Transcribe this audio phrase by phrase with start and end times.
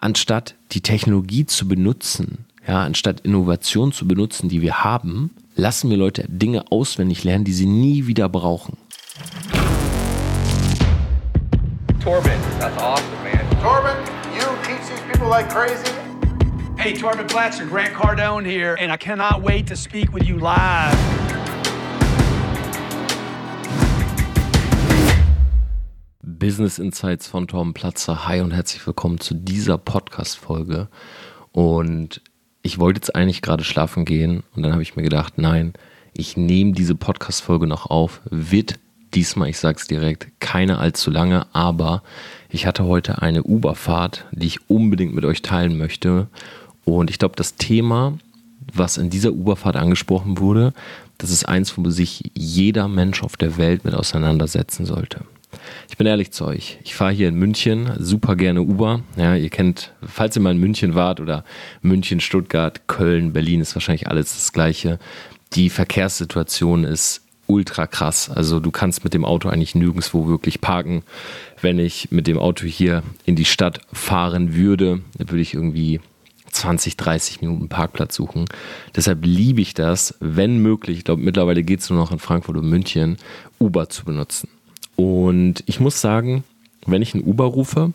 [0.00, 5.96] anstatt die Technologie zu benutzen, ja, anstatt Innovation zu benutzen, die wir haben, lassen wir
[5.96, 8.76] Leute Dinge auswendig lernen, die sie nie wieder brauchen.
[12.02, 13.46] Torben, that's awesome, man.
[13.62, 13.96] Torben,
[14.34, 15.92] you teach these people like crazy.
[16.78, 21.19] Hey, Torben Blatcher, Grant Cardone here, and I cannot wait to speak with you live.
[26.40, 28.26] Business Insights von Torben Platzer.
[28.26, 30.88] Hi und herzlich willkommen zu dieser Podcast-Folge.
[31.52, 32.22] Und
[32.62, 35.74] ich wollte jetzt eigentlich gerade schlafen gehen und dann habe ich mir gedacht, nein,
[36.14, 38.22] ich nehme diese Podcast-Folge noch auf.
[38.24, 38.78] Wird
[39.12, 42.02] diesmal, ich sage es direkt, keine allzu lange, aber
[42.48, 46.28] ich hatte heute eine Uber-Fahrt, die ich unbedingt mit euch teilen möchte.
[46.86, 48.14] Und ich glaube, das Thema,
[48.72, 50.72] was in dieser Uber-Fahrt angesprochen wurde,
[51.18, 55.26] das ist eins, wo sich jeder Mensch auf der Welt mit auseinandersetzen sollte.
[55.88, 56.78] Ich bin ehrlich zu euch.
[56.84, 59.02] Ich fahre hier in München super gerne Uber.
[59.16, 61.44] Ja, ihr kennt, falls ihr mal in München wart oder
[61.82, 64.98] München, Stuttgart, Köln, Berlin ist wahrscheinlich alles das Gleiche.
[65.52, 68.30] Die Verkehrssituation ist ultra krass.
[68.30, 71.02] Also du kannst mit dem Auto eigentlich nirgendwo wirklich parken.
[71.60, 76.00] Wenn ich mit dem Auto hier in die Stadt fahren würde, würde ich irgendwie
[76.52, 78.44] 20, 30 Minuten Parkplatz suchen.
[78.94, 82.56] Deshalb liebe ich das, wenn möglich, ich glaube mittlerweile geht es nur noch in Frankfurt
[82.56, 83.16] und München,
[83.58, 84.48] Uber zu benutzen.
[85.00, 86.44] Und ich muss sagen,
[86.84, 87.92] wenn ich einen Uber rufe,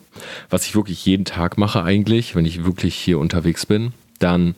[0.50, 4.56] was ich wirklich jeden Tag mache eigentlich, wenn ich wirklich hier unterwegs bin, dann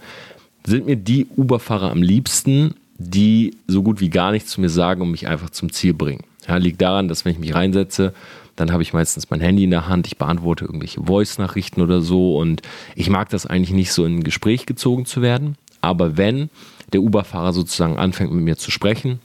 [0.64, 5.02] sind mir die Uber-Fahrer am liebsten, die so gut wie gar nichts zu mir sagen
[5.02, 6.24] und mich einfach zum Ziel bringen.
[6.46, 8.14] Ja, liegt daran, dass wenn ich mich reinsetze,
[8.56, 12.38] dann habe ich meistens mein Handy in der Hand, ich beantworte irgendwelche Voice-Nachrichten oder so
[12.38, 12.62] und
[12.94, 15.56] ich mag das eigentlich nicht so in ein Gespräch gezogen zu werden.
[15.82, 16.48] Aber wenn
[16.94, 19.20] der Uber-Fahrer sozusagen anfängt mit mir zu sprechen,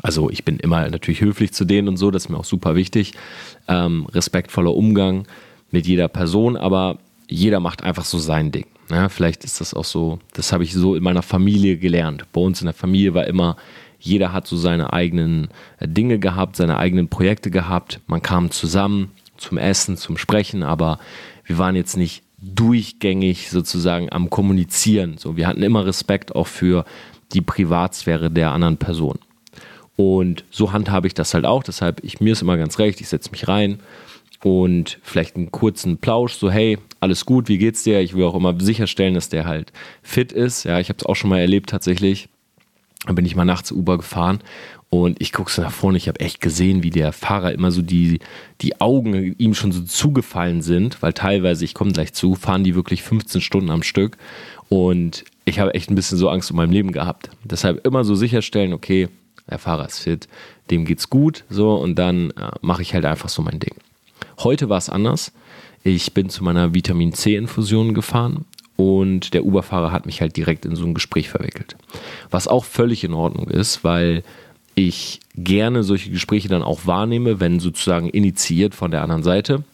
[0.00, 2.74] also ich bin immer natürlich höflich zu denen und so, das ist mir auch super
[2.74, 3.12] wichtig.
[3.68, 5.26] Ähm, respektvoller Umgang
[5.70, 6.98] mit jeder Person, aber
[7.28, 8.66] jeder macht einfach so sein Ding.
[8.90, 12.24] Ja, vielleicht ist das auch so, das habe ich so in meiner Familie gelernt.
[12.32, 13.56] Bei uns in der Familie war immer,
[13.98, 15.48] jeder hat so seine eigenen
[15.78, 18.00] äh, Dinge gehabt, seine eigenen Projekte gehabt.
[18.06, 20.98] Man kam zusammen zum Essen, zum Sprechen, aber
[21.44, 25.16] wir waren jetzt nicht durchgängig sozusagen am Kommunizieren.
[25.18, 26.84] So, wir hatten immer Respekt auch für
[27.32, 29.18] die Privatsphäre der anderen Person.
[29.96, 31.62] Und so handhabe ich das halt auch.
[31.62, 33.80] Deshalb, ich, mir ist immer ganz recht, ich setze mich rein
[34.42, 38.00] und vielleicht einen kurzen Plausch, so hey, alles gut, wie geht's dir?
[38.00, 39.72] Ich will auch immer sicherstellen, dass der halt
[40.02, 40.64] fit ist.
[40.64, 42.28] Ja, ich habe es auch schon mal erlebt tatsächlich.
[43.06, 44.40] Da bin ich mal nachts Uber gefahren
[44.88, 45.98] und ich gucke so nach vorne.
[45.98, 48.20] Ich habe echt gesehen, wie der Fahrer immer so die,
[48.60, 52.76] die Augen ihm schon so zugefallen sind, weil teilweise, ich komme gleich zu, fahren die
[52.76, 54.18] wirklich 15 Stunden am Stück
[54.68, 57.30] und ich habe echt ein bisschen so Angst um mein Leben gehabt.
[57.42, 59.08] Deshalb immer so sicherstellen, okay,
[59.50, 60.28] der Fahrer ist fit,
[60.70, 63.74] dem geht's gut, so und dann äh, mache ich halt einfach so mein Ding.
[64.38, 65.32] Heute war es anders.
[65.84, 68.44] Ich bin zu meiner Vitamin C-Infusion gefahren
[68.76, 71.76] und der Uberfahrer hat mich halt direkt in so ein Gespräch verwickelt.
[72.30, 74.22] Was auch völlig in Ordnung ist, weil
[74.74, 79.64] ich gerne solche Gespräche dann auch wahrnehme, wenn sozusagen initiiert von der anderen Seite,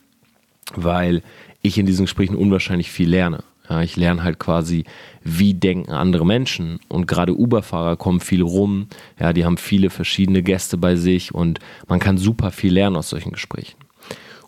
[0.75, 1.23] weil
[1.63, 3.45] ich in diesen Gesprächen unwahrscheinlich viel lerne.
[3.69, 4.85] Ja, ich lerne halt quasi,
[5.23, 6.81] wie denken andere Menschen.
[6.89, 8.89] Und gerade Uber-Fahrer kommen viel rum.
[9.21, 13.11] Ja, die haben viele verschiedene Gäste bei sich und man kann super viel lernen aus
[13.11, 13.77] solchen Gesprächen.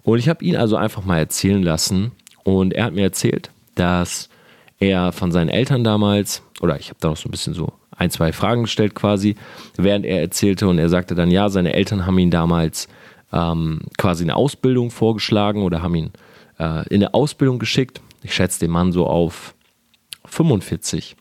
[0.02, 2.12] Und ich habe ihn also einfach mal erzählen lassen.
[2.44, 4.30] Und er hat mir erzählt, dass
[4.78, 8.10] er von seinen Eltern damals, oder ich habe da noch so ein bisschen so ein,
[8.10, 9.34] zwei Fragen gestellt quasi,
[9.76, 10.66] während er erzählte.
[10.68, 12.88] Und er sagte dann, ja, seine Eltern haben ihn damals
[13.32, 16.10] ähm, quasi eine Ausbildung vorgeschlagen oder haben ihn
[16.58, 19.54] äh, in eine Ausbildung geschickt ich schätze den Mann so auf
[20.26, 21.16] 45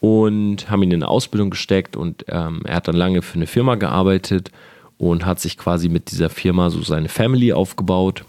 [0.00, 3.46] und haben ihn in eine Ausbildung gesteckt und ähm, er hat dann lange für eine
[3.46, 4.50] Firma gearbeitet
[4.96, 8.24] und hat sich quasi mit dieser Firma so seine Family aufgebaut,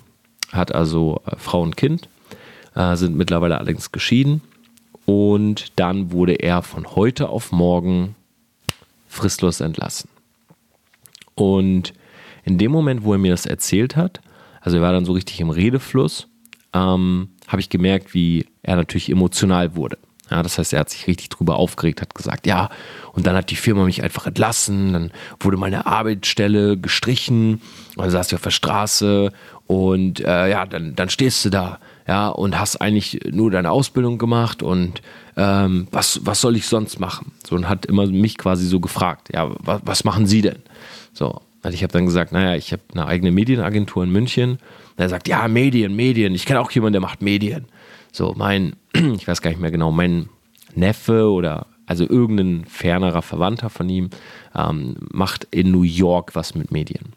[0.51, 2.09] hat also äh, Frau und Kind,
[2.75, 4.41] äh, sind mittlerweile allerdings geschieden
[5.05, 8.15] und dann wurde er von heute auf morgen
[9.07, 10.09] fristlos entlassen.
[11.35, 11.93] Und
[12.43, 14.21] in dem Moment, wo er mir das erzählt hat,
[14.61, 16.27] also er war dann so richtig im Redefluss,
[16.73, 19.97] ähm, habe ich gemerkt, wie er natürlich emotional wurde.
[20.31, 22.69] Ja, das heißt, er hat sich richtig drüber aufgeregt, hat gesagt, ja,
[23.13, 27.61] und dann hat die Firma mich einfach entlassen, dann wurde meine Arbeitsstelle gestrichen,
[27.95, 29.31] dann saß ich auf der Straße
[29.65, 34.19] und äh, ja, dann, dann stehst du da, ja, und hast eigentlich nur deine Ausbildung
[34.19, 35.01] gemacht und
[35.35, 37.31] ähm, was, was soll ich sonst machen?
[37.47, 40.59] So, und hat immer mich quasi so gefragt, ja, was, was machen Sie denn?
[41.11, 44.59] So, also ich habe dann gesagt, naja, ich habe eine eigene Medienagentur in München und
[44.97, 46.33] er sagt, ja, Medien, Medien.
[46.33, 47.65] Ich kenne auch jemanden, der macht Medien.
[48.11, 50.29] So, mein, ich weiß gar nicht mehr genau, mein
[50.73, 54.09] Neffe oder also irgendein fernerer Verwandter von ihm
[54.55, 57.13] ähm, macht in New York was mit Medien.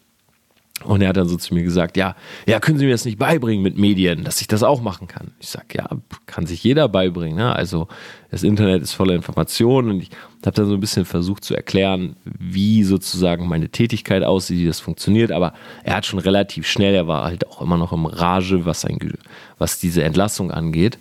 [0.83, 2.15] Und er hat dann so zu mir gesagt, ja,
[2.47, 5.31] ja, können Sie mir das nicht beibringen mit Medien, dass ich das auch machen kann?
[5.39, 5.87] Ich sage, ja,
[6.25, 7.37] kann sich jeder beibringen.
[7.37, 7.55] Ne?
[7.55, 7.87] Also
[8.31, 10.09] das Internet ist voller Informationen und ich
[10.45, 14.79] habe dann so ein bisschen versucht zu erklären, wie sozusagen meine Tätigkeit aussieht, wie das
[14.79, 15.31] funktioniert.
[15.31, 15.53] Aber
[15.83, 18.97] er hat schon relativ schnell, er war halt auch immer noch im Rage, was, sein,
[19.57, 20.97] was diese Entlassung angeht,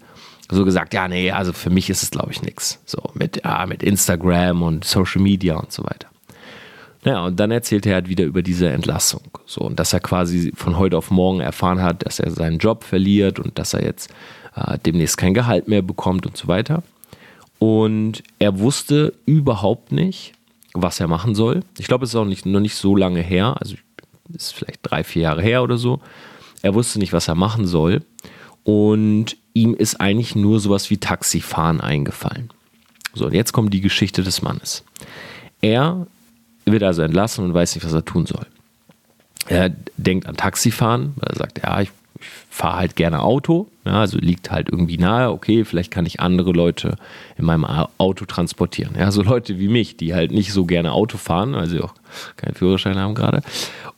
[0.50, 2.80] so gesagt, ja, nee, also für mich ist es, glaube ich, nichts.
[2.84, 6.11] So mit, ja, mit Instagram und Social Media und so weiter.
[7.04, 9.22] Naja, und dann erzählte er halt wieder über diese Entlassung.
[9.44, 12.84] So, und dass er quasi von heute auf morgen erfahren hat, dass er seinen Job
[12.84, 14.10] verliert und dass er jetzt
[14.54, 16.82] äh, demnächst kein Gehalt mehr bekommt und so weiter.
[17.58, 20.32] Und er wusste überhaupt nicht,
[20.74, 21.60] was er machen soll.
[21.78, 23.74] Ich glaube, es ist auch nicht, noch nicht so lange her, also
[24.32, 26.00] ist vielleicht drei, vier Jahre her oder so.
[26.62, 28.02] Er wusste nicht, was er machen soll.
[28.64, 32.50] Und ihm ist eigentlich nur sowas wie Taxifahren eingefallen.
[33.14, 34.84] So, und jetzt kommt die Geschichte des Mannes.
[35.60, 36.06] Er
[36.64, 38.46] wird also entlassen und weiß nicht, was er tun soll.
[39.48, 44.00] Er denkt an Taxifahren, weil er sagt, ja, ich, ich fahre halt gerne Auto, ja,
[44.00, 46.96] also liegt halt irgendwie nahe, okay, vielleicht kann ich andere Leute
[47.36, 48.94] in meinem Auto transportieren.
[48.96, 51.94] Ja, so Leute wie mich, die halt nicht so gerne Auto fahren, weil sie auch
[52.36, 53.42] keinen Führerschein haben gerade.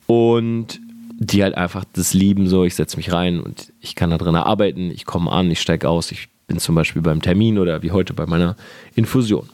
[0.06, 0.80] Und
[1.18, 4.34] die halt einfach das lieben, so ich setze mich rein und ich kann da drin
[4.34, 7.92] arbeiten, ich komme an, ich steige aus, ich bin zum Beispiel beim Termin oder wie
[7.92, 8.56] heute bei meiner
[8.94, 9.48] Infusion.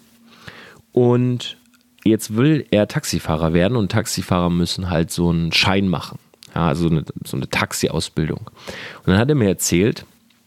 [0.92, 1.56] Und
[2.04, 6.18] jetzt will er Taxifahrer werden und Taxifahrer müssen halt so einen Schein machen.
[6.54, 8.38] Ja, also eine, so eine Taxi-Ausbildung.
[8.38, 10.04] Und dann hat er mir erzählt,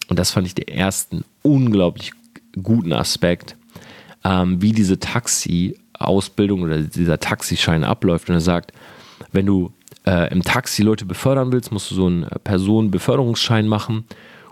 [0.09, 2.11] und das fand ich den ersten unglaublich
[2.61, 3.55] guten Aspekt,
[4.23, 8.29] ähm, wie diese Taxi-Ausbildung oder dieser Taxischein abläuft.
[8.29, 8.73] Und er sagt,
[9.31, 9.71] wenn du
[10.06, 14.06] äh, im Taxi Leute befördern willst, musst du so einen Personenbeförderungsschein machen.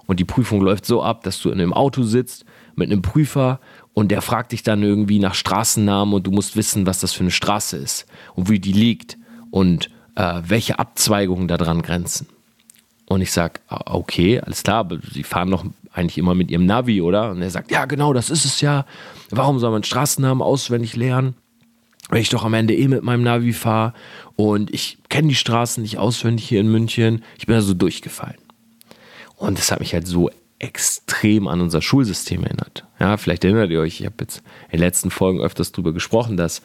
[0.08, 2.46] Und die Prüfung läuft so ab, dass du in einem Auto sitzt
[2.76, 3.60] mit einem Prüfer
[3.94, 7.22] und der fragt dich dann irgendwie nach Straßennamen und du musst wissen, was das für
[7.22, 8.06] eine Straße ist
[8.36, 9.18] und wie die liegt
[9.50, 12.28] und äh, welche Abzweigungen daran grenzen.
[13.08, 16.66] Und ich sage, ah, okay, alles klar, aber sie fahren doch eigentlich immer mit ihrem
[16.66, 17.32] Navi, oder?
[17.32, 18.86] Und er sagt, ja, genau, das ist es ja.
[19.30, 21.36] Warum soll man Straßennamen auswendig lernen?
[22.10, 23.94] Wenn ich doch am Ende eh mit meinem Navi fahre
[24.38, 27.24] und ich kenne die Straßen nicht auswendig hier in München.
[27.38, 28.38] Ich bin da so durchgefallen.
[29.36, 30.30] Und das hat mich halt so
[30.62, 32.86] extrem an unser Schulsystem erinnert.
[33.00, 36.38] Ja, vielleicht erinnert ihr euch, ich habe jetzt in den letzten Folgen öfters darüber gesprochen,
[36.38, 36.62] dass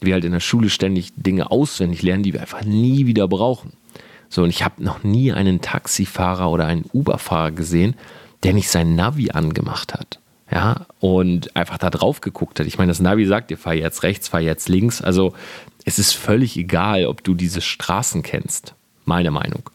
[0.00, 3.72] wir halt in der Schule ständig Dinge auswendig lernen, die wir einfach nie wieder brauchen.
[4.28, 7.96] So, und ich habe noch nie einen Taxifahrer oder einen Uberfahrer gesehen,
[8.42, 10.20] der nicht sein Navi angemacht hat.
[10.50, 12.66] Ja, und einfach da drauf geguckt hat.
[12.66, 15.02] Ich meine, das Navi sagt dir, fahr jetzt rechts, fahr jetzt links.
[15.02, 15.34] Also,
[15.84, 18.74] es ist völlig egal, ob du diese Straßen kennst.
[19.04, 19.70] Meine Meinung.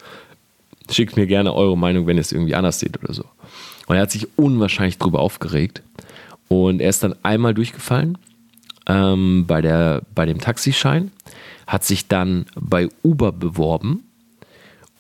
[0.91, 3.25] Schickt mir gerne eure Meinung, wenn ihr es irgendwie anders seht oder so.
[3.87, 5.81] Und er hat sich unwahrscheinlich drüber aufgeregt.
[6.47, 8.17] Und er ist dann einmal durchgefallen
[8.87, 11.11] ähm, bei, der, bei dem Taxischein,
[11.67, 14.03] hat sich dann bei Uber beworben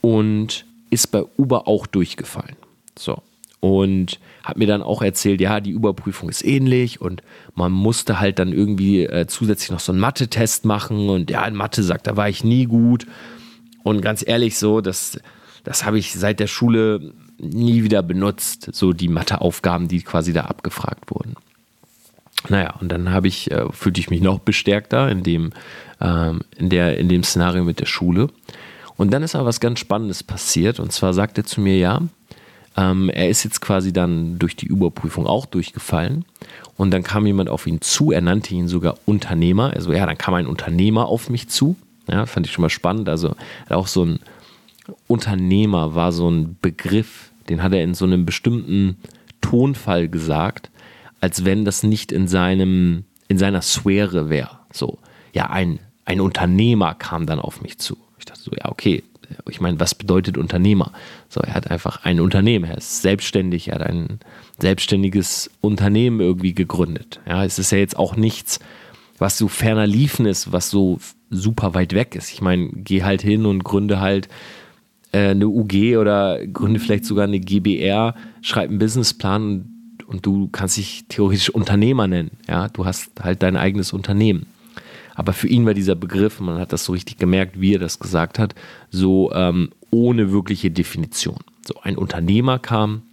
[0.01, 2.55] und ist bei Uber auch durchgefallen.
[2.97, 3.21] So.
[3.59, 7.23] Und hat mir dann auch erzählt, ja, die Überprüfung ist ähnlich und
[7.55, 11.55] man musste halt dann irgendwie äh, zusätzlich noch so einen Mathe-Test machen und ja, in
[11.55, 13.07] Mathe sagt, da war ich nie gut.
[13.83, 15.19] Und ganz ehrlich, so, das,
[15.63, 20.41] das habe ich seit der Schule nie wieder benutzt, so die Matheaufgaben, die quasi da
[20.41, 21.35] abgefragt wurden.
[22.49, 25.51] Naja, und dann habe ich, äh, fühlte ich mich noch bestärkter in dem,
[26.01, 28.29] ähm, in, der, in dem Szenario mit der Schule.
[28.97, 30.79] Und dann ist aber was ganz Spannendes passiert.
[30.79, 32.01] Und zwar sagt er zu mir, ja,
[32.75, 36.25] ähm, er ist jetzt quasi dann durch die Überprüfung auch durchgefallen.
[36.75, 39.71] Und dann kam jemand auf ihn zu, er nannte ihn sogar Unternehmer.
[39.73, 41.75] Also ja, dann kam ein Unternehmer auf mich zu.
[42.07, 43.07] Ja, fand ich schon mal spannend.
[43.07, 43.35] Also
[43.69, 44.19] auch so ein
[45.07, 48.97] Unternehmer war so ein Begriff, den hat er in so einem bestimmten
[49.41, 50.71] Tonfall gesagt,
[51.19, 54.59] als wenn das nicht in seinem, in seiner Sphäre wäre.
[54.71, 54.99] So,
[55.33, 57.97] ja, ein, ein Unternehmer kam dann auf mich zu.
[58.17, 59.03] Ich dachte so, ja, okay,
[59.49, 60.91] ich meine, was bedeutet Unternehmer?
[61.29, 64.19] So, er hat einfach ein Unternehmen, er ist selbstständig, er hat ein
[64.59, 67.19] selbstständiges Unternehmen irgendwie gegründet.
[67.27, 68.59] Ja, es ist ja jetzt auch nichts,
[69.17, 72.31] was so ferner liefen ist, was so super weit weg ist.
[72.31, 74.27] Ich meine, geh halt hin und gründe halt
[75.13, 80.77] eine UG oder gründe vielleicht sogar eine GBR, schreib einen Businessplan und, und du kannst
[80.77, 82.31] dich theoretisch Unternehmer nennen.
[82.47, 84.47] Ja, du hast halt dein eigenes Unternehmen.
[85.15, 87.99] Aber für ihn war dieser Begriff, man hat das so richtig gemerkt, wie er das
[87.99, 88.55] gesagt hat,
[88.89, 91.37] so ähm, ohne wirkliche Definition.
[91.65, 93.03] So ein Unternehmer kam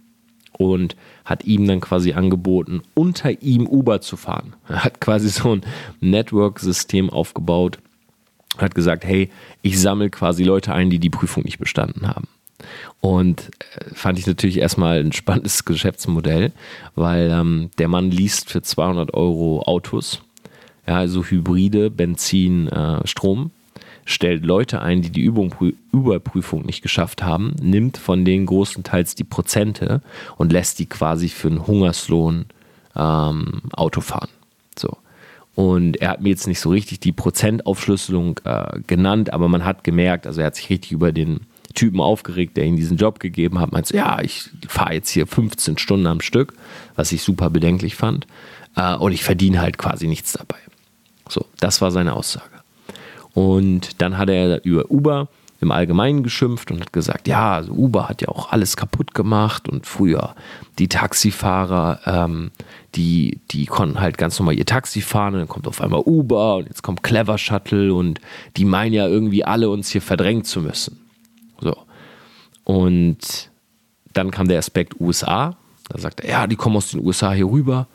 [0.57, 4.55] und hat ihm dann quasi angeboten, unter ihm Uber zu fahren.
[4.67, 5.61] Er hat quasi so ein
[5.99, 7.79] Network-System aufgebaut,
[8.57, 9.29] hat gesagt, hey,
[9.61, 12.27] ich sammle quasi Leute ein, die die Prüfung nicht bestanden haben.
[12.99, 16.51] Und äh, fand ich natürlich erstmal ein spannendes Geschäftsmodell,
[16.95, 20.21] weil ähm, der Mann liest für 200 Euro Autos
[20.87, 23.51] ja, also Hybride, Benzin, äh, Strom.
[24.03, 25.53] stellt Leute ein, die die Übung,
[25.93, 30.01] Überprüfung nicht geschafft haben, nimmt von denen großenteils die Prozente
[30.37, 32.45] und lässt die quasi für einen Hungerslohn
[32.95, 34.29] ähm, Auto fahren.
[35.61, 39.83] Und er hat mir jetzt nicht so richtig die Prozentaufschlüsselung äh, genannt, aber man hat
[39.83, 41.41] gemerkt, also er hat sich richtig über den
[41.75, 43.71] Typen aufgeregt, der ihm diesen Job gegeben hat.
[43.71, 46.53] Meint so, ja, ich fahre jetzt hier 15 Stunden am Stück,
[46.95, 48.25] was ich super bedenklich fand.
[48.75, 50.57] Äh, und ich verdiene halt quasi nichts dabei.
[51.29, 52.49] So, das war seine Aussage.
[53.35, 55.27] Und dann hat er über Uber
[55.61, 59.69] im Allgemeinen geschimpft und hat gesagt, ja, also Uber hat ja auch alles kaputt gemacht
[59.69, 60.35] und früher
[60.79, 62.51] die Taxifahrer, ähm,
[62.95, 66.57] die, die konnten halt ganz normal ihr Taxi fahren und dann kommt auf einmal Uber
[66.57, 68.19] und jetzt kommt Clever Shuttle und
[68.57, 70.99] die meinen ja irgendwie alle uns hier verdrängen zu müssen.
[71.59, 71.75] So.
[72.63, 73.51] Und
[74.13, 75.55] dann kam der Aspekt USA.
[75.89, 77.87] Da sagt er, ja, die kommen aus den USA hier rüber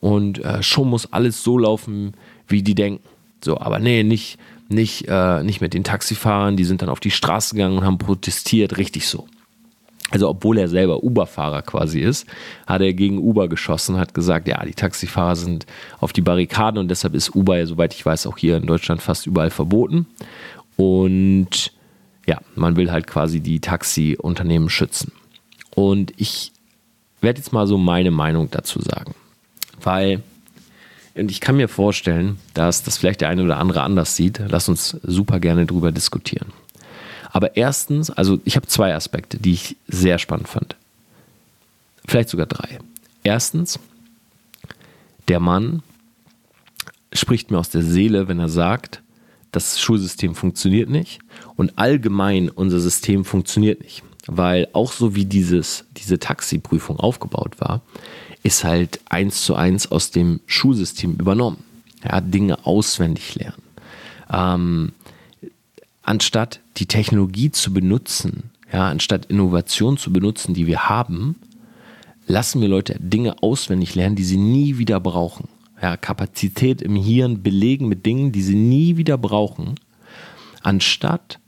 [0.00, 2.12] und äh, schon muss alles so laufen,
[2.46, 3.02] wie die denken.
[3.42, 4.38] So, aber nee, nicht,
[4.68, 7.98] nicht, äh, nicht mit den Taxifahrern, die sind dann auf die Straße gegangen und haben
[7.98, 9.26] protestiert, richtig so.
[10.10, 12.26] Also obwohl er selber Uber-Fahrer quasi ist,
[12.66, 15.66] hat er gegen Uber geschossen, hat gesagt, ja, die Taxifahrer sind
[15.98, 19.26] auf die Barrikaden und deshalb ist Uber, soweit ich weiß, auch hier in Deutschland fast
[19.26, 20.06] überall verboten.
[20.76, 21.72] Und
[22.26, 25.12] ja, man will halt quasi die Taxiunternehmen schützen.
[25.74, 26.52] Und ich
[27.20, 29.14] werde jetzt mal so meine Meinung dazu sagen.
[29.80, 30.22] Weil
[31.14, 34.40] und ich kann mir vorstellen, dass das vielleicht der eine oder andere anders sieht.
[34.48, 36.52] Lass uns super gerne drüber diskutieren.
[37.30, 40.76] Aber erstens, also ich habe zwei Aspekte, die ich sehr spannend fand.
[42.06, 42.78] Vielleicht sogar drei.
[43.22, 43.78] Erstens,
[45.28, 45.82] der Mann
[47.12, 49.02] spricht mir aus der Seele, wenn er sagt,
[49.52, 51.20] das Schulsystem funktioniert nicht
[51.56, 54.02] und allgemein unser System funktioniert nicht.
[54.26, 57.82] Weil auch so wie dieses, diese Taxiprüfung aufgebaut war,
[58.44, 61.64] ist halt eins zu eins aus dem Schulsystem übernommen.
[62.04, 63.62] Ja, Dinge auswendig lernen.
[64.30, 64.92] Ähm,
[66.02, 71.36] anstatt die Technologie zu benutzen, ja, anstatt Innovation zu benutzen, die wir haben,
[72.26, 75.48] lassen wir Leute Dinge auswendig lernen, die sie nie wieder brauchen.
[75.80, 79.76] Ja, Kapazität im Hirn belegen mit Dingen, die sie nie wieder brauchen,
[80.62, 81.38] anstatt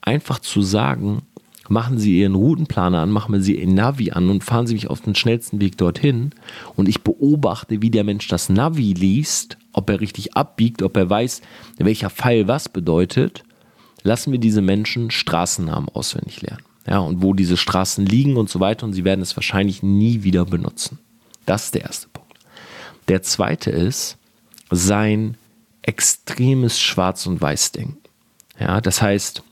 [0.00, 1.22] einfach zu sagen,
[1.68, 5.00] machen Sie Ihren Routenplaner an, machen Sie Ihr Navi an und fahren Sie mich auf
[5.00, 6.30] den schnellsten Weg dorthin.
[6.76, 11.08] Und ich beobachte, wie der Mensch das Navi liest, ob er richtig abbiegt, ob er
[11.08, 11.42] weiß,
[11.78, 13.44] welcher Pfeil was bedeutet.
[14.02, 16.62] Lassen wir diese Menschen Straßennamen auswendig lernen.
[16.86, 18.84] Ja, und wo diese Straßen liegen und so weiter.
[18.84, 20.98] Und sie werden es wahrscheinlich nie wieder benutzen.
[21.46, 22.34] Das ist der erste Punkt.
[23.08, 24.18] Der zweite ist
[24.70, 25.36] sein
[25.82, 27.98] extremes Schwarz- und Weiß-Denken.
[28.58, 29.42] Ja, das heißt,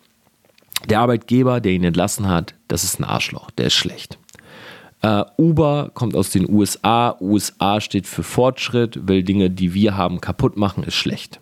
[0.89, 4.19] der Arbeitgeber, der ihn entlassen hat, das ist ein Arschloch, der ist schlecht.
[5.05, 7.17] Uh, Uber kommt aus den USA.
[7.21, 11.41] USA steht für Fortschritt, will Dinge, die wir haben, kaputt machen, ist schlecht.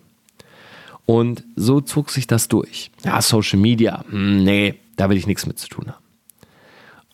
[1.05, 2.89] Und so zog sich das durch.
[3.03, 6.03] Ja, Social Media, hm, nee, da will ich nichts mit zu tun haben.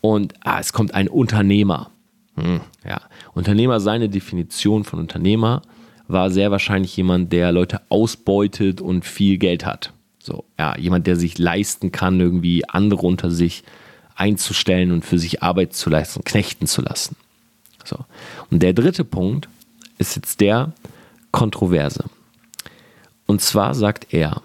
[0.00, 1.90] Und ah, es kommt ein Unternehmer.
[2.36, 3.00] Hm, ja,
[3.34, 5.62] Unternehmer, seine Definition von Unternehmer
[6.06, 9.92] war sehr wahrscheinlich jemand, der Leute ausbeutet und viel Geld hat.
[10.28, 13.64] So, ja, jemand, der sich leisten kann, irgendwie andere unter sich
[14.14, 17.16] einzustellen und für sich Arbeit zu leisten, knechten zu lassen.
[17.82, 18.04] So.
[18.50, 19.48] Und der dritte Punkt
[19.96, 20.74] ist jetzt der
[21.32, 22.04] Kontroverse.
[23.24, 24.42] Und zwar sagt er,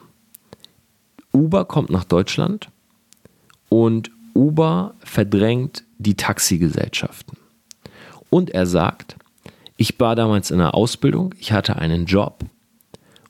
[1.34, 2.70] Uber kommt nach Deutschland
[3.68, 7.38] und Uber verdrängt die Taxigesellschaften.
[8.30, 9.18] Und er sagt,
[9.76, 12.46] ich war damals in einer Ausbildung, ich hatte einen Job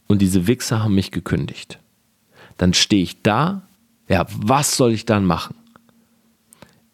[0.06, 1.80] und diese Wichser haben mich gekündigt
[2.58, 3.64] dann stehe ich da.
[4.08, 5.56] Ja, was soll ich dann machen?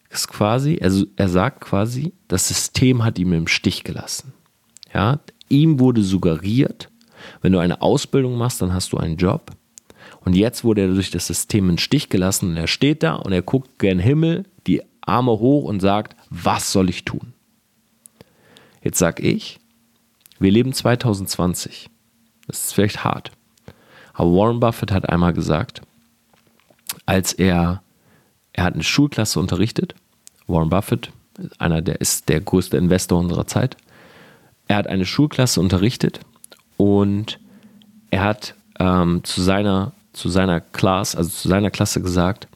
[0.09, 4.33] ist quasi, also er sagt quasi, das System hat ihn im Stich gelassen.
[4.93, 6.89] Ja, ihm wurde suggeriert,
[7.41, 9.51] wenn du eine Ausbildung machst, dann hast du einen Job.
[10.21, 13.31] Und jetzt wurde er durch das System im Stich gelassen und er steht da und
[13.31, 17.33] er guckt gen Himmel, die Arme hoch und sagt, was soll ich tun?
[18.83, 19.59] Jetzt sag ich,
[20.39, 21.89] wir leben 2020.
[22.47, 23.31] Das ist vielleicht hart.
[24.25, 25.81] Warren Buffett hat einmal gesagt,
[27.05, 27.81] als er,
[28.53, 29.95] er hat eine Schulklasse unterrichtet,
[30.47, 31.11] Warren Buffett,
[31.57, 33.77] einer der ist der größte Investor unserer Zeit,
[34.67, 36.19] er hat eine Schulklasse unterrichtet
[36.77, 37.39] und
[38.11, 42.47] er hat ähm, zu seiner zu seiner Class, also zu seiner Klasse gesagt,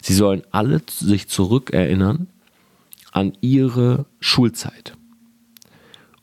[0.00, 2.28] sie sollen alle sich zurückerinnern
[3.12, 4.94] an ihre Schulzeit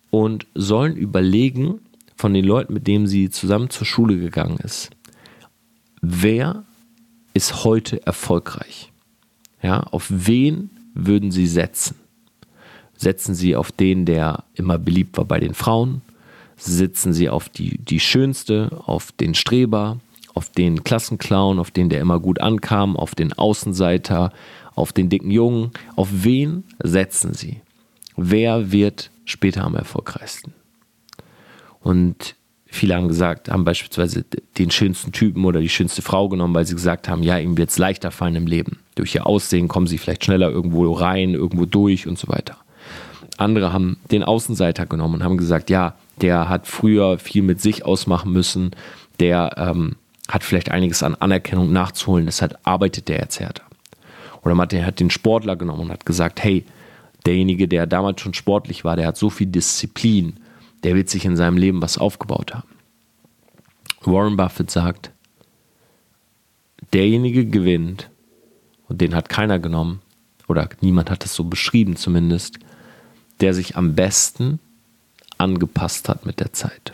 [0.09, 1.81] und sollen überlegen,
[2.15, 4.89] von den Leuten, mit denen sie zusammen zur Schule gegangen ist,
[6.01, 6.63] wer
[7.33, 8.91] ist heute erfolgreich?
[9.61, 11.95] Ja, auf wen würden sie setzen?
[12.95, 16.01] Setzen sie auf den, der immer beliebt war bei den Frauen?
[16.55, 19.99] Sitzen sie auf die, die Schönste, auf den Streber,
[20.33, 24.31] auf den Klassenclown, auf den der immer gut ankam, auf den Außenseiter,
[24.75, 25.71] auf den dicken Jungen.
[25.95, 27.61] Auf wen setzen sie?
[28.15, 30.53] Wer wird später am erfolgreichsten?
[31.85, 34.25] Und viele haben gesagt, haben beispielsweise
[34.57, 37.69] den schönsten Typen oder die schönste Frau genommen, weil sie gesagt haben, ja, ihm wird
[37.69, 38.79] es leichter fallen im Leben.
[38.95, 42.57] Durch ihr Aussehen kommen sie vielleicht schneller irgendwo rein, irgendwo durch und so weiter.
[43.37, 47.85] Andere haben den Außenseiter genommen und haben gesagt, ja, der hat früher viel mit sich
[47.85, 48.71] ausmachen müssen,
[49.19, 49.95] der ähm,
[50.27, 53.61] hat vielleicht einiges an Anerkennung nachzuholen, deshalb arbeitet der jetzt härter.
[54.41, 56.65] Oder man hat den Sportler genommen und hat gesagt, hey,
[57.27, 60.37] derjenige, der damals schon sportlich war, der hat so viel Disziplin,
[60.85, 62.69] der wird sich in seinem Leben was aufgebaut haben.
[64.01, 65.09] Warren Buffett sagt,
[66.93, 68.11] derjenige gewinnt,
[68.87, 70.03] und den hat keiner genommen,
[70.47, 72.59] oder niemand hat es so beschrieben zumindest,
[73.41, 74.59] der sich am besten
[75.39, 76.93] angepasst hat mit der Zeit.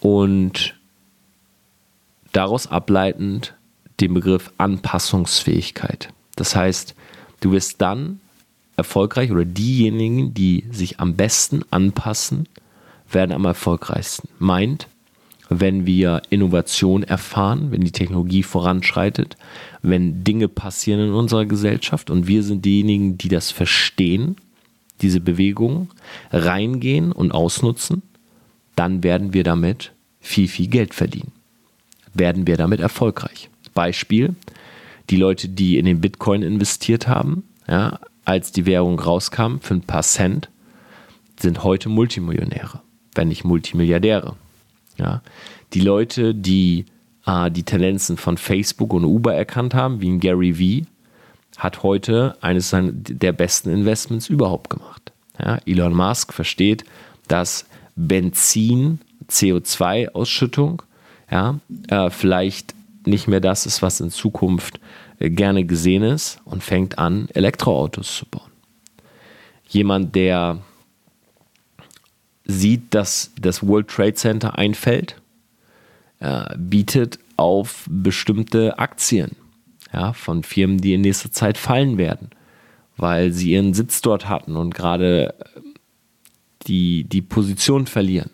[0.00, 0.74] Und
[2.32, 3.54] daraus ableitend
[4.00, 6.12] den Begriff Anpassungsfähigkeit.
[6.34, 6.96] Das heißt,
[7.42, 8.18] du wirst dann
[8.80, 12.46] erfolgreich oder diejenigen, die sich am besten anpassen,
[13.10, 14.28] werden am erfolgreichsten.
[14.38, 14.88] Meint,
[15.50, 19.36] wenn wir Innovation erfahren, wenn die Technologie voranschreitet,
[19.82, 24.36] wenn Dinge passieren in unserer Gesellschaft und wir sind diejenigen, die das verstehen,
[25.02, 25.88] diese Bewegung,
[26.30, 28.02] reingehen und ausnutzen,
[28.76, 31.32] dann werden wir damit viel, viel Geld verdienen.
[32.14, 33.50] Werden wir damit erfolgreich.
[33.74, 34.34] Beispiel,
[35.10, 39.82] die Leute, die in den Bitcoin investiert haben, ja, als die Währung rauskam, für ein
[39.82, 40.50] paar Cent,
[41.38, 42.80] sind heute Multimillionäre,
[43.14, 44.36] wenn nicht Multimilliardäre.
[44.98, 45.22] Ja.
[45.72, 46.84] Die Leute, die
[47.26, 50.86] äh, die Tendenzen von Facebook und Uber erkannt haben, wie ein Gary Vee,
[51.56, 55.12] hat heute eines der besten Investments überhaupt gemacht.
[55.38, 56.84] Ja, Elon Musk versteht,
[57.28, 60.82] dass Benzin, CO2-Ausschüttung,
[61.30, 61.58] ja,
[61.88, 62.74] äh, vielleicht
[63.06, 64.80] nicht mehr das ist, was in Zukunft
[65.28, 68.50] gerne gesehen ist und fängt an, Elektroautos zu bauen.
[69.68, 70.58] Jemand, der
[72.44, 75.20] sieht, dass das World Trade Center einfällt,
[76.20, 79.36] äh, bietet auf bestimmte Aktien
[79.92, 82.30] ja, von Firmen, die in nächster Zeit fallen werden,
[82.96, 85.60] weil sie ihren Sitz dort hatten und gerade äh,
[86.66, 88.30] die, die Position verlieren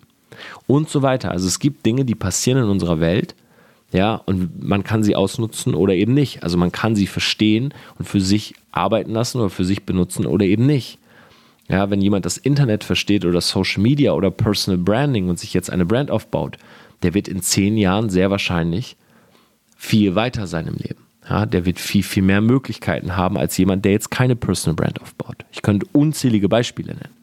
[0.67, 1.31] und so weiter.
[1.31, 3.35] Also es gibt Dinge, die passieren in unserer Welt,
[3.97, 6.43] ja, und man kann sie ausnutzen oder eben nicht.
[6.43, 10.45] Also man kann sie verstehen und für sich arbeiten lassen oder für sich benutzen oder
[10.45, 10.99] eben nicht.
[11.71, 15.71] Ja, wenn jemand das Internet versteht oder Social Media oder Personal Branding und sich jetzt
[15.71, 16.59] eine Brand aufbaut,
[17.03, 18.97] der wird in zehn Jahren sehr wahrscheinlich
[19.79, 21.01] viel weiter sein im Leben.
[21.27, 25.01] Ja, der wird viel, viel mehr Möglichkeiten haben als jemand, der jetzt keine Personal Brand
[25.01, 25.47] aufbaut.
[25.53, 27.17] Ich könnte unzählige Beispiele nennen.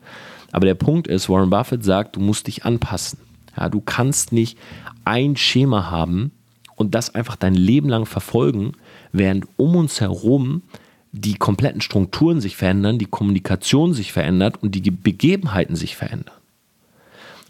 [0.51, 3.19] Aber der Punkt ist, Warren Buffett sagt, du musst dich anpassen.
[3.55, 4.57] Ja, du kannst nicht
[5.05, 6.31] ein Schema haben
[6.75, 8.73] und das einfach dein Leben lang verfolgen,
[9.11, 10.63] während um uns herum
[11.11, 16.35] die kompletten Strukturen sich verändern, die Kommunikation sich verändert und die Begebenheiten sich verändern.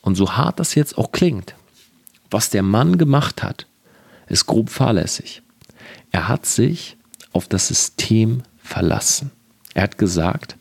[0.02, 1.56] Und so hart das jetzt auch klingt,
[2.30, 3.68] was der Mann gemacht hat,
[4.28, 5.42] ist grob fahrlässig.
[6.12, 6.98] Er hat sich
[7.32, 9.32] auf das System verlassen.
[9.74, 10.58] Er hat gesagt,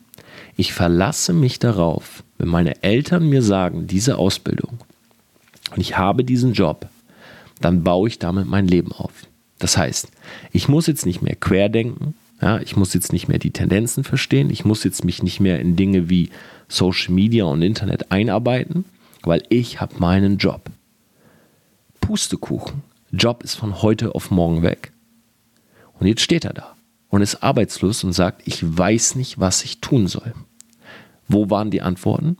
[0.55, 4.79] ich verlasse mich darauf, wenn meine Eltern mir sagen, diese Ausbildung
[5.71, 6.87] und ich habe diesen Job,
[7.63, 9.13] dann baue ich damit mein Leben auf.
[9.59, 10.09] Das heißt,
[10.51, 14.49] ich muss jetzt nicht mehr querdenken, ja, ich muss jetzt nicht mehr die Tendenzen verstehen,
[14.49, 16.29] ich muss jetzt mich nicht mehr in Dinge wie
[16.67, 18.83] Social Media und Internet einarbeiten,
[19.21, 20.69] weil ich habe meinen Job.
[22.01, 22.83] Pustekuchen.
[23.11, 24.91] Job ist von heute auf morgen weg.
[25.99, 26.75] Und jetzt steht er da
[27.07, 30.33] und ist arbeitslos und sagt, ich weiß nicht, was ich tun soll.
[31.29, 32.37] Wo waren die Antworten?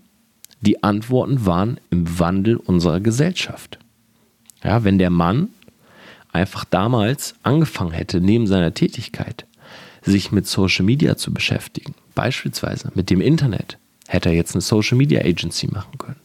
[0.60, 3.80] Die Antworten waren im Wandel unserer Gesellschaft.
[4.64, 5.50] Ja, wenn der Mann
[6.32, 9.46] einfach damals angefangen hätte, neben seiner Tätigkeit,
[10.02, 14.98] sich mit Social Media zu beschäftigen, beispielsweise mit dem Internet, hätte er jetzt eine Social
[14.98, 16.20] Media Agency machen können.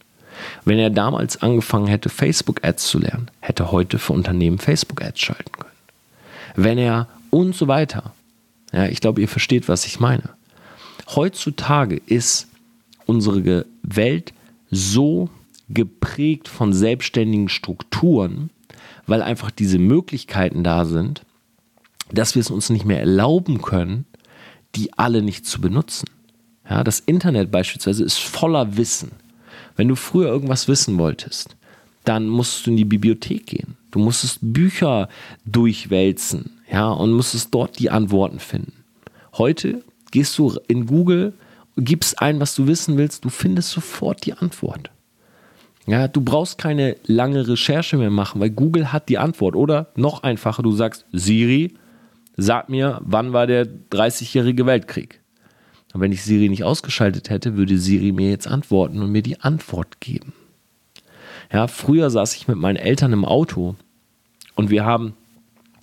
[0.64, 5.02] Wenn er damals angefangen hätte, Facebook Ads zu lernen, hätte er heute für Unternehmen Facebook
[5.02, 5.72] Ads schalten können.
[6.54, 8.12] Wenn er und so weiter.
[8.72, 10.30] Ja, ich glaube, ihr versteht, was ich meine.
[11.14, 12.48] Heutzutage ist
[13.06, 14.32] unsere Welt
[14.70, 15.30] so
[15.68, 18.50] geprägt von selbstständigen Strukturen,
[19.06, 21.22] weil einfach diese Möglichkeiten da sind,
[22.12, 24.06] dass wir es uns nicht mehr erlauben können,
[24.74, 26.08] die alle nicht zu benutzen.
[26.68, 29.12] Ja, das Internet beispielsweise ist voller Wissen.
[29.76, 31.56] Wenn du früher irgendwas wissen wolltest,
[32.04, 33.76] dann musstest du in die Bibliothek gehen.
[33.90, 35.08] Du musstest Bücher
[35.44, 38.72] durchwälzen ja, und musstest dort die Antworten finden.
[39.36, 41.32] Heute gehst du in Google,
[41.76, 44.90] gibst ein, was du wissen willst, du findest sofort die Antwort.
[45.88, 49.56] Ja, du brauchst keine lange Recherche mehr machen, weil Google hat die Antwort.
[49.56, 51.72] Oder noch einfacher, du sagst, Siri,
[52.36, 55.20] sag mir, wann war der 30-jährige Weltkrieg?
[55.94, 59.40] Und wenn ich Siri nicht ausgeschaltet hätte, würde Siri mir jetzt antworten und mir die
[59.40, 60.34] Antwort geben.
[61.50, 63.74] Ja, früher saß ich mit meinen Eltern im Auto
[64.56, 65.14] und wir haben,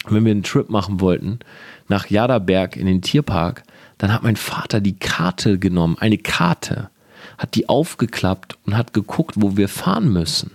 [0.07, 1.39] wenn wir einen Trip machen wollten,
[1.87, 3.63] nach Jaderberg in den Tierpark,
[3.97, 6.91] dann hat mein Vater die Karte genommen, eine Karte,
[7.37, 10.51] hat die aufgeklappt und hat geguckt, wo wir fahren müssen.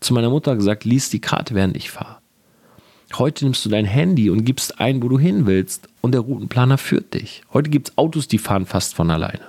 [0.00, 2.18] Zu meiner Mutter gesagt, lies die Karte, während ich fahre.
[3.14, 6.78] Heute nimmst du dein Handy und gibst ein, wo du hin willst und der Routenplaner
[6.78, 7.42] führt dich.
[7.52, 9.44] Heute gibt es Autos, die fahren fast von alleine.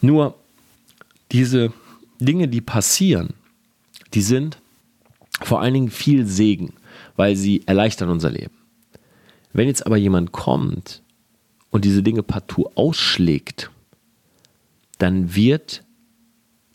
[0.00, 0.34] Nur
[1.30, 1.72] diese
[2.18, 3.34] Dinge, die passieren,
[4.14, 4.58] die sind
[5.40, 6.72] vor allen Dingen viel Segen,
[7.16, 8.54] weil sie erleichtern unser Leben.
[9.52, 11.02] Wenn jetzt aber jemand kommt
[11.70, 13.70] und diese Dinge partout ausschlägt,
[14.98, 15.84] dann wird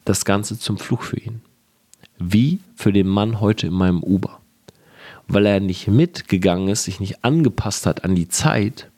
[0.05, 1.41] das Ganze zum Fluch für ihn.
[2.17, 4.39] Wie für den Mann heute in meinem Uber
[5.27, 8.89] weil er nicht mitgegangen ist, sich nicht angepasst hat an die Zeit,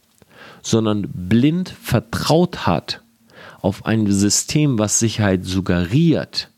[0.62, 3.02] sondern blind vertraut hat
[3.62, 6.50] auf ein System, was Sicherheit suggeriert,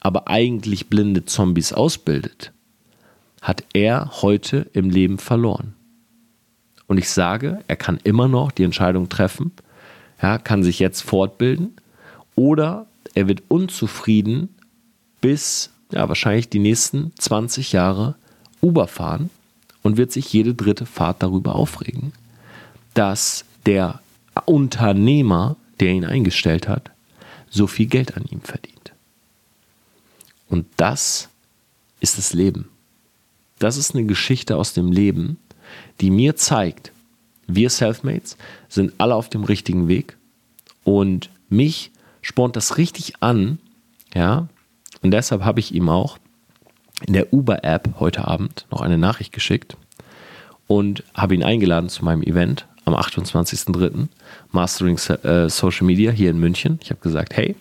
[0.00, 2.52] aber eigentlich blinde Zombies ausbildet,
[3.40, 5.74] hat er heute im Leben verloren.
[6.86, 9.52] Und ich sage, er kann immer noch die Entscheidung treffen,
[10.20, 11.74] ja, kann sich jetzt fortbilden
[12.36, 14.54] oder er wird unzufrieden
[15.20, 18.16] bis ja, wahrscheinlich die nächsten 20 Jahre
[18.60, 19.30] Uber fahren
[19.82, 22.12] und wird sich jede dritte Fahrt darüber aufregen,
[22.94, 24.00] dass der
[24.46, 26.90] Unternehmer, der ihn eingestellt hat,
[27.50, 28.92] so viel Geld an ihm verdient.
[30.48, 31.28] Und das
[32.00, 32.68] ist das Leben.
[33.58, 35.38] Das ist eine Geschichte aus dem Leben,
[36.00, 36.92] die mir zeigt,
[37.46, 38.36] wir Selfmates
[38.68, 40.16] sind alle auf dem richtigen Weg
[40.82, 41.90] und mich
[42.26, 43.58] spornt das richtig an,
[44.14, 44.48] ja,
[45.02, 46.18] und deshalb habe ich ihm auch
[47.06, 49.76] in der Uber-App heute Abend noch eine Nachricht geschickt
[50.66, 54.08] und habe ihn eingeladen zu meinem Event am 28.03.
[54.50, 56.78] Mastering äh, Social Media hier in München.
[56.82, 57.56] Ich habe gesagt, hey,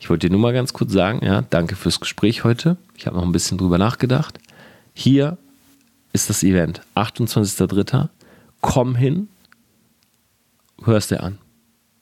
[0.00, 2.76] ich wollte dir nur mal ganz kurz sagen, ja, danke fürs Gespräch heute.
[2.96, 4.38] Ich habe noch ein bisschen drüber nachgedacht.
[4.94, 5.38] Hier
[6.12, 8.08] ist das Event, 28.03.
[8.60, 9.28] Komm hin,
[10.82, 11.38] hörst dir an.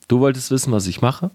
[0.08, 1.30] Du wolltest wissen, was ich mache,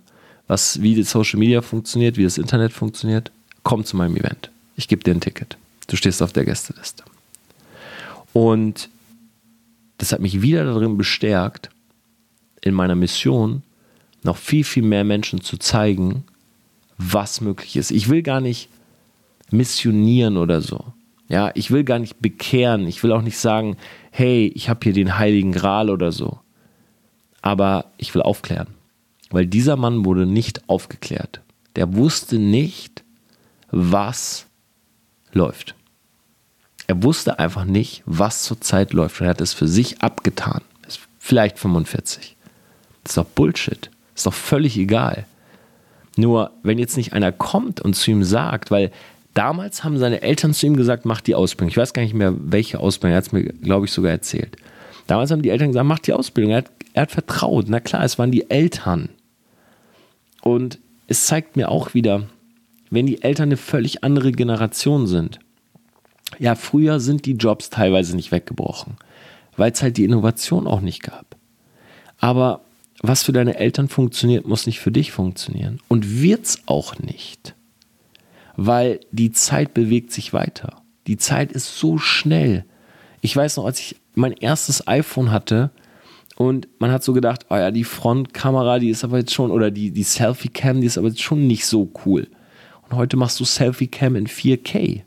[0.48, 3.32] was, wie die Social Media funktioniert, wie das Internet funktioniert.
[3.64, 5.58] Komm zu meinem Event ich gebe dir ein Ticket.
[5.88, 7.04] Du stehst auf der Gästeliste.
[8.34, 8.90] Und
[9.98, 11.70] das hat mich wieder darin bestärkt,
[12.62, 13.64] in meiner Mission
[14.24, 16.24] noch viel, viel mehr Menschen zu zeigen,
[16.98, 17.92] was möglich ist.
[17.92, 18.70] Ich will gar nicht
[19.52, 20.84] missionieren oder so.
[21.30, 22.88] Ja, ich will gar nicht bekehren.
[22.88, 23.78] Ich will auch nicht sagen,
[24.12, 26.40] hey, ich habe hier den Heiligen Gral oder so.
[27.42, 28.68] Aber ich will aufklären.
[29.36, 31.42] Weil dieser Mann wurde nicht aufgeklärt.
[31.76, 33.04] Der wusste nicht,
[33.70, 34.46] was
[35.34, 35.76] läuft.
[36.88, 40.62] Er wusste einfach nicht, was zurzeit läuft und er hat es für sich abgetan.
[40.88, 42.38] Ist vielleicht 45.
[43.04, 43.92] Das ist doch Bullshit.
[44.16, 45.26] Ist doch völlig egal.
[46.16, 48.90] Nur, wenn jetzt nicht einer kommt und zu ihm sagt, weil
[49.34, 51.68] damals haben seine Eltern zu ihm gesagt, mach die Ausbildung.
[51.68, 53.12] Ich weiß gar nicht mehr, welche Ausbildung.
[53.12, 54.56] Er hat es mir, glaube ich, sogar erzählt.
[55.08, 56.54] Damals haben die Eltern gesagt, mach die Ausbildung.
[56.54, 57.66] Er hat, er hat vertraut.
[57.68, 59.10] Na klar, es waren die Eltern.
[60.48, 60.78] Und
[61.08, 62.28] es zeigt mir auch wieder,
[62.92, 65.40] wenn die Eltern eine völlig andere Generation sind.
[66.38, 68.98] Ja, früher sind die Jobs teilweise nicht weggebrochen,
[69.58, 71.36] weil es halt die Innovation auch nicht gab.
[72.20, 72.62] Aber
[73.02, 75.80] was für deine Eltern funktioniert, muss nicht für dich funktionieren.
[75.88, 77.56] Und wird es auch nicht.
[78.56, 80.84] Weil die Zeit bewegt sich weiter.
[81.08, 82.66] Die Zeit ist so schnell.
[83.22, 85.72] Ich weiß noch, als ich mein erstes iPhone hatte
[86.38, 89.72] und man hat so gedacht, oh ja, die Frontkamera, die ist aber jetzt schon, oder
[89.72, 92.28] die, die Selfie-Cam, die ist aber jetzt schon nicht so cool.
[92.90, 95.04] Und heute machst du Selfie-Cam in 4K.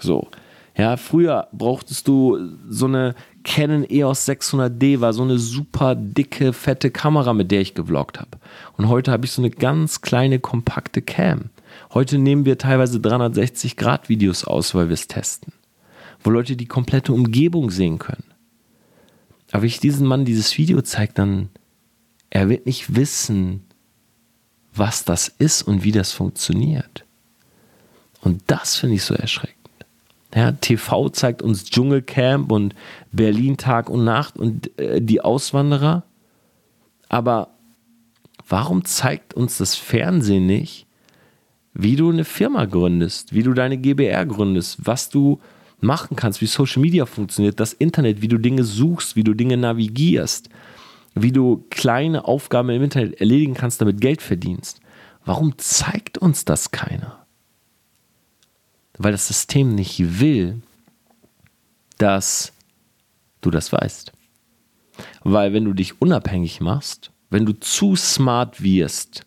[0.00, 0.28] So.
[0.76, 6.90] Ja, früher brauchtest du so eine Canon EOS 600D, war so eine super dicke, fette
[6.90, 8.38] Kamera, mit der ich gevloggt habe.
[8.76, 11.50] Und heute habe ich so eine ganz kleine, kompakte Cam.
[11.94, 15.52] Heute nehmen wir teilweise 360-Grad-Videos aus, weil wir es testen.
[16.22, 18.27] Wo Leute die komplette Umgebung sehen können.
[19.50, 21.48] Aber wenn ich diesem Mann dieses Video zeige, dann,
[22.30, 23.64] er wird nicht wissen,
[24.74, 27.04] was das ist und wie das funktioniert.
[28.20, 29.56] Und das finde ich so erschreckend.
[30.34, 32.74] Ja, TV zeigt uns Dschungelcamp und
[33.12, 36.04] Berlin Tag und Nacht und äh, die Auswanderer.
[37.08, 37.48] Aber
[38.46, 40.86] warum zeigt uns das Fernsehen nicht,
[41.72, 45.40] wie du eine Firma gründest, wie du deine GBR gründest, was du
[45.80, 49.56] machen kannst, wie Social Media funktioniert, das Internet, wie du Dinge suchst, wie du Dinge
[49.56, 50.48] navigierst,
[51.14, 54.80] wie du kleine Aufgaben im Internet erledigen kannst, damit Geld verdienst.
[55.24, 57.18] Warum zeigt uns das keiner?
[58.98, 60.60] weil das System nicht will,
[61.96, 62.52] dass
[63.40, 64.12] du das weißt.
[65.22, 69.24] Weil wenn du dich unabhängig machst, wenn du zu smart wirst,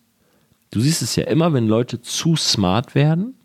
[0.72, 3.36] du siehst es ja immer, wenn Leute zu smart werden,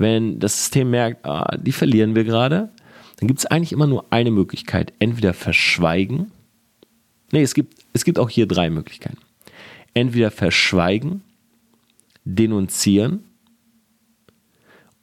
[0.00, 2.70] wenn das System merkt, ah, die verlieren wir gerade,
[3.18, 4.94] dann gibt es eigentlich immer nur eine Möglichkeit.
[4.98, 6.32] Entweder verschweigen.
[7.32, 9.18] Nee, es gibt, es gibt auch hier drei Möglichkeiten.
[9.92, 11.22] Entweder verschweigen,
[12.24, 13.24] denunzieren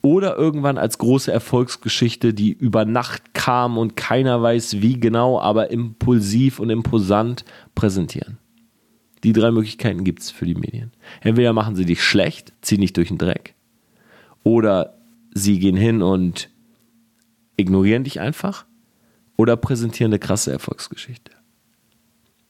[0.02, 5.70] oder irgendwann als große Erfolgsgeschichte, die über Nacht kam und keiner weiß wie genau, aber
[5.70, 8.38] impulsiv und imposant präsentieren.
[9.24, 10.92] Die drei Möglichkeiten gibt es für die Medien.
[11.22, 13.56] Entweder machen sie dich schlecht, ziehen dich durch den Dreck,
[14.48, 14.98] oder
[15.34, 16.50] sie gehen hin und
[17.58, 18.66] ignorieren dich einfach,
[19.36, 21.34] oder präsentieren eine krasse Erfolgsgeschichte.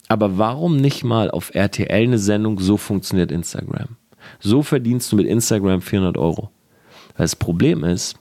[0.07, 3.97] Aber warum nicht mal auf RTL eine Sendung, so funktioniert Instagram?
[4.39, 6.51] So verdienst du mit Instagram 400 Euro.
[7.15, 8.15] Weil das Problem ist,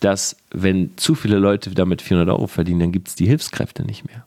[0.00, 4.06] dass wenn zu viele Leute damit 400 Euro verdienen, dann gibt es die Hilfskräfte nicht
[4.06, 4.26] mehr.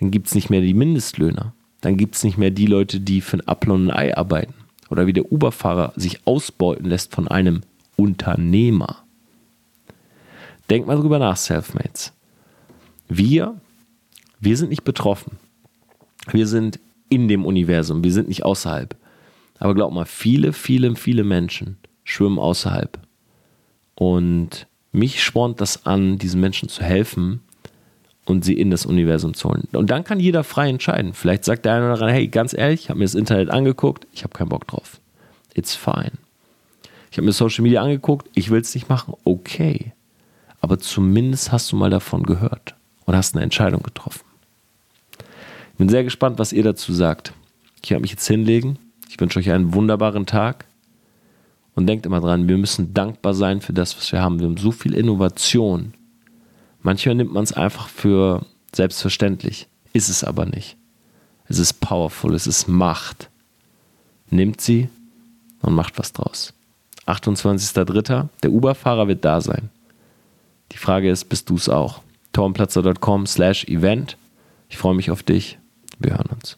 [0.00, 1.52] Dann gibt es nicht mehr die Mindestlöhner.
[1.82, 4.54] Dann gibt es nicht mehr die Leute, die für ein Apfel und ein Ei arbeiten.
[4.90, 7.62] Oder wie der Uber-Fahrer sich ausbeuten lässt von einem
[7.96, 9.04] Unternehmer.
[10.68, 12.12] Denk mal drüber nach, Selfmates.
[13.08, 13.60] Wir,
[14.40, 15.38] wir sind nicht betroffen.
[16.30, 18.96] Wir sind in dem Universum, wir sind nicht außerhalb.
[19.58, 22.98] Aber glaub mal, viele, viele, viele Menschen schwimmen außerhalb.
[23.94, 27.40] Und mich spornt das an, diesen Menschen zu helfen
[28.30, 29.68] und sie in das Universum zu holen.
[29.72, 31.14] Und dann kann jeder frei entscheiden.
[31.14, 34.06] Vielleicht sagt der eine oder andere, hey, ganz ehrlich, ich habe mir das Internet angeguckt,
[34.12, 35.00] ich habe keinen Bock drauf.
[35.54, 36.12] It's fine.
[37.10, 39.92] Ich habe mir Social Media angeguckt, ich will es nicht machen, okay.
[40.60, 44.24] Aber zumindest hast du mal davon gehört und hast eine Entscheidung getroffen.
[45.72, 47.32] Ich bin sehr gespannt, was ihr dazu sagt.
[47.82, 48.78] Ich werde mich jetzt hinlegen.
[49.08, 50.66] Ich wünsche euch einen wunderbaren Tag.
[51.74, 54.38] Und denkt immer dran, wir müssen dankbar sein für das, was wir haben.
[54.38, 55.94] Wir haben so viel Innovation.
[56.82, 59.68] Manchmal nimmt man es einfach für selbstverständlich.
[59.92, 60.76] Ist es aber nicht.
[61.48, 63.28] Es ist powerful, es ist Macht.
[64.30, 64.88] Nimmt sie
[65.62, 66.52] und macht was draus.
[67.06, 68.28] 28.03.
[68.42, 69.68] Der Uber-Fahrer wird da sein.
[70.72, 72.02] Die Frage ist, bist du es auch?
[72.32, 74.16] tormplatzer.com slash event.
[74.68, 75.58] Ich freue mich auf dich.
[75.98, 76.56] Wir hören uns.